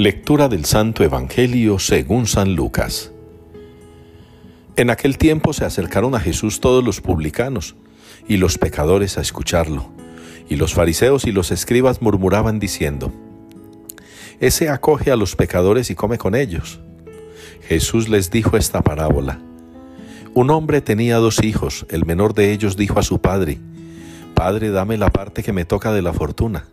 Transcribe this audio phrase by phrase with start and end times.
[0.00, 3.10] Lectura del Santo Evangelio según San Lucas.
[4.76, 7.74] En aquel tiempo se acercaron a Jesús todos los publicanos
[8.28, 9.90] y los pecadores a escucharlo,
[10.48, 13.12] y los fariseos y los escribas murmuraban diciendo,
[14.38, 16.78] Ese acoge a los pecadores y come con ellos.
[17.62, 19.40] Jesús les dijo esta parábola.
[20.32, 23.58] Un hombre tenía dos hijos, el menor de ellos dijo a su padre,
[24.34, 26.66] Padre, dame la parte que me toca de la fortuna.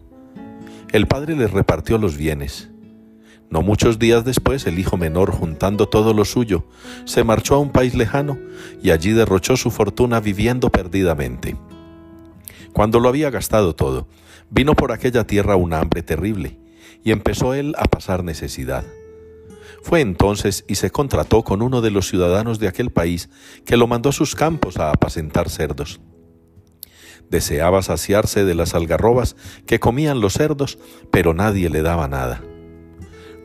[0.91, 2.69] El padre les repartió los bienes.
[3.49, 6.65] No muchos días después, el hijo menor, juntando todo lo suyo,
[7.05, 8.37] se marchó a un país lejano
[8.81, 11.55] y allí derrochó su fortuna viviendo perdidamente.
[12.73, 14.07] Cuando lo había gastado todo,
[14.49, 16.59] vino por aquella tierra una hambre terrible,
[17.03, 18.83] y empezó él a pasar necesidad.
[19.81, 23.29] Fue entonces y se contrató con uno de los ciudadanos de aquel país,
[23.65, 26.01] que lo mandó a sus campos a apacentar cerdos.
[27.29, 30.79] Deseaba saciarse de las algarrobas que comían los cerdos,
[31.11, 32.41] pero nadie le daba nada.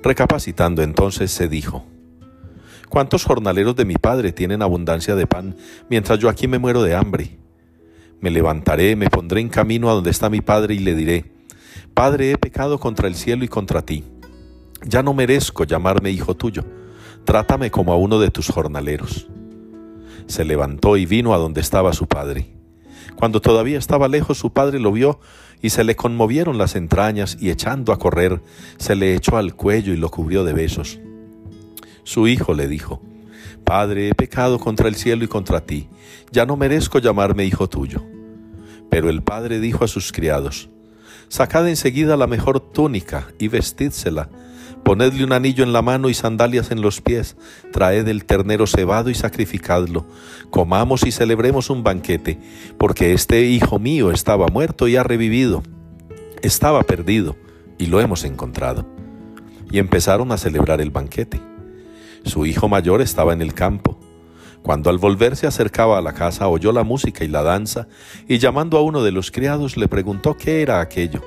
[0.03, 1.87] Recapacitando entonces se dijo,
[2.89, 5.57] ¿Cuántos jornaleros de mi padre tienen abundancia de pan,
[5.89, 7.39] mientras yo aquí me muero de hambre?
[8.21, 11.33] Me levantaré, me pondré en camino a donde está mi padre y le diré,
[11.95, 14.05] Padre, he pecado contra el cielo y contra ti.
[14.85, 16.65] Ya no merezco llamarme hijo tuyo,
[17.25, 19.29] trátame como a uno de tus jornaleros.
[20.27, 22.60] Se levantó y vino a donde estaba su padre.
[23.17, 25.21] Cuando todavía estaba lejos, su padre lo vio
[25.63, 28.41] y se le conmovieron las entrañas y echando a correr,
[28.79, 30.99] se le echó al cuello y lo cubrió de besos.
[32.03, 33.03] Su hijo le dijo,
[33.65, 35.89] Padre, he pecado contra el cielo y contra ti,
[36.33, 38.03] ya no merezco llamarme hijo tuyo.
[38.89, 40.69] Pero el padre dijo a sus criados,
[41.29, 44.29] Sacad enseguida la mejor túnica y vestídsela,
[44.85, 47.37] ponedle un anillo en la mano y sandalias en los pies,
[47.73, 50.07] traed el ternero cebado y sacrificadlo,
[50.51, 52.39] comamos y celebremos un banquete,
[52.79, 55.63] porque este hijo mío estaba muerto y ha revivido,
[56.43, 57.37] estaba perdido
[57.79, 58.87] y lo hemos encontrado.
[59.71, 61.41] Y empezaron a celebrar el banquete.
[62.25, 63.99] Su hijo mayor estaba en el campo.
[64.63, 67.89] Cuando al volver se acercaba a la casa oyó la música y la danza,
[68.29, 71.23] y llamando a uno de los criados le preguntó qué era aquello.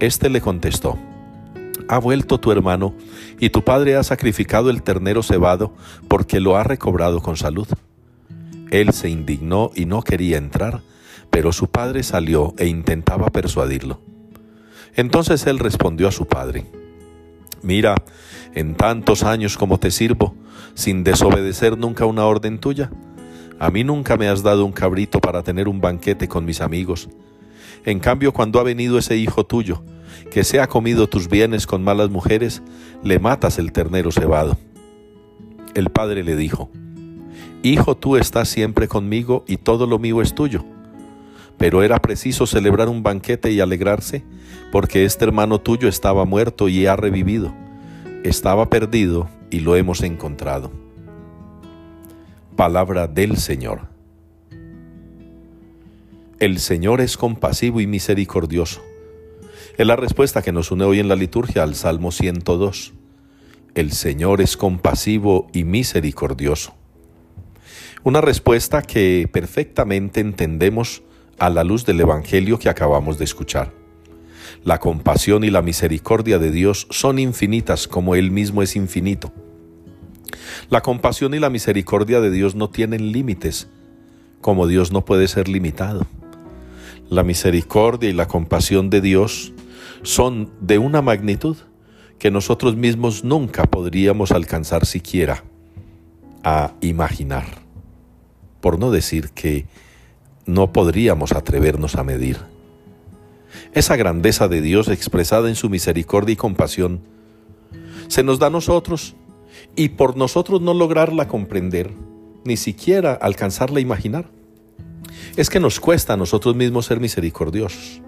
[0.00, 0.98] Este le contestó,
[1.88, 2.94] ha vuelto tu hermano,
[3.38, 5.72] y tu padre ha sacrificado el ternero cebado,
[6.08, 7.68] porque lo ha recobrado con salud.
[8.70, 10.82] Él se indignó y no quería entrar,
[11.30, 14.00] pero su padre salió e intentaba persuadirlo.
[14.94, 16.66] Entonces él respondió a su padre,
[17.62, 17.96] Mira,
[18.54, 20.34] en tantos años como te sirvo,
[20.74, 22.90] sin desobedecer nunca una orden tuya,
[23.58, 27.08] a mí nunca me has dado un cabrito para tener un banquete con mis amigos.
[27.84, 29.82] En cambio, cuando ha venido ese hijo tuyo,
[30.30, 32.62] que se ha comido tus bienes con malas mujeres,
[33.02, 34.56] le matas el ternero cebado.
[35.74, 36.70] El padre le dijo,
[37.62, 40.64] Hijo, tú estás siempre conmigo y todo lo mío es tuyo.
[41.56, 44.22] Pero era preciso celebrar un banquete y alegrarse,
[44.70, 47.52] porque este hermano tuyo estaba muerto y ha revivido.
[48.22, 50.70] Estaba perdido y lo hemos encontrado.
[52.54, 53.88] Palabra del Señor.
[56.38, 58.80] El Señor es compasivo y misericordioso
[59.78, 62.94] es la respuesta que nos une hoy en la liturgia al Salmo 102.
[63.76, 66.74] El Señor es compasivo y misericordioso.
[68.02, 71.04] Una respuesta que perfectamente entendemos
[71.38, 73.72] a la luz del Evangelio que acabamos de escuchar.
[74.64, 79.32] La compasión y la misericordia de Dios son infinitas como Él mismo es infinito.
[80.70, 83.68] La compasión y la misericordia de Dios no tienen límites,
[84.40, 86.04] como Dios no puede ser limitado.
[87.08, 89.52] La misericordia y la compasión de Dios
[90.02, 91.56] son de una magnitud
[92.18, 95.44] que nosotros mismos nunca podríamos alcanzar siquiera
[96.42, 97.44] a imaginar,
[98.60, 99.66] por no decir que
[100.46, 102.38] no podríamos atrevernos a medir.
[103.72, 107.00] Esa grandeza de Dios expresada en su misericordia y compasión
[108.08, 109.14] se nos da a nosotros
[109.76, 111.92] y por nosotros no lograrla comprender,
[112.44, 114.30] ni siquiera alcanzarla a imaginar,
[115.36, 118.00] es que nos cuesta a nosotros mismos ser misericordiosos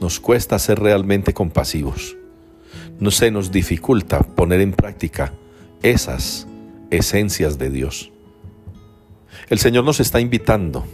[0.00, 2.16] nos cuesta ser realmente compasivos.
[2.98, 5.32] No se nos dificulta poner en práctica
[5.82, 6.46] esas
[6.90, 8.10] esencias de Dios.
[9.48, 10.84] El Señor nos está invitando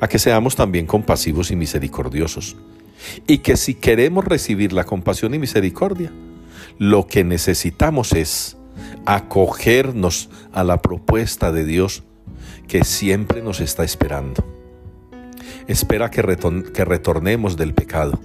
[0.00, 2.56] a que seamos también compasivos y misericordiosos.
[3.26, 6.12] Y que si queremos recibir la compasión y misericordia,
[6.78, 8.56] lo que necesitamos es
[9.04, 12.04] acogernos a la propuesta de Dios
[12.68, 14.44] que siempre nos está esperando.
[15.66, 18.20] Espera que, retornemos del pecado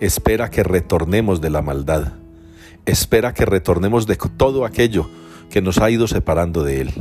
[0.00, 2.12] espera que retornemos de la maldad,
[2.84, 5.08] espera que retornemos de todo aquello
[5.50, 6.92] que nos ha ido separando de Él.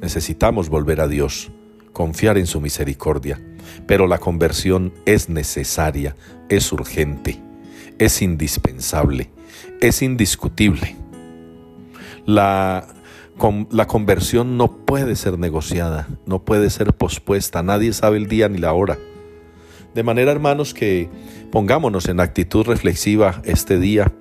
[0.00, 1.50] Necesitamos volver a Dios,
[1.92, 3.40] confiar en su misericordia,
[3.86, 6.16] pero la conversión es necesaria,
[6.48, 7.40] es urgente,
[7.98, 9.30] es indispensable,
[9.80, 10.96] es indiscutible.
[12.26, 12.86] La,
[13.70, 18.58] la conversión no puede ser negociada, no puede ser pospuesta, nadie sabe el día ni
[18.58, 18.98] la hora.
[19.94, 21.08] De manera, hermanos, que
[21.52, 24.12] pongámonos en actitud reflexiva este día.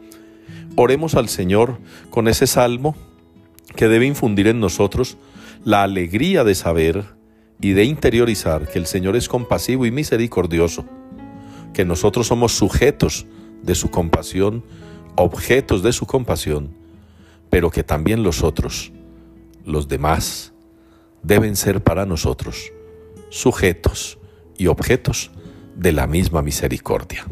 [0.75, 1.79] Oremos al Señor
[2.11, 2.95] con ese salmo
[3.75, 5.17] que debe infundir en nosotros
[5.65, 7.05] la alegría de saber
[7.59, 10.85] y de interiorizar que el Señor es compasivo y misericordioso,
[11.73, 13.25] que nosotros somos sujetos
[13.63, 14.63] de su compasión,
[15.15, 16.75] objetos de su compasión,
[17.49, 18.91] pero que también los otros,
[19.65, 20.53] los demás,
[21.23, 22.71] deben ser para nosotros
[23.29, 24.19] sujetos
[24.57, 25.31] y objetos
[25.75, 27.25] de la misma misericordia.